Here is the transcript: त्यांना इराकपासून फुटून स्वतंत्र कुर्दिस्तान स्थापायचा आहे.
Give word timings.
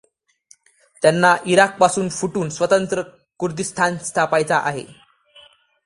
त्यांना 1.01 1.35
इराकपासून 1.45 2.09
फुटून 2.09 2.49
स्वतंत्र 2.49 3.01
कुर्दिस्तान 3.39 3.97
स्थापायचा 3.97 4.57
आहे. 4.57 4.83